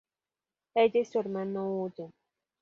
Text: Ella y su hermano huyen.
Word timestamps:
Ella 0.73 0.99
y 1.01 1.05
su 1.05 1.19
hermano 1.19 1.63
huyen. 1.69 2.11